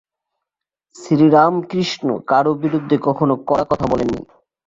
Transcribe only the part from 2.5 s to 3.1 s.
বিরুদ্ধে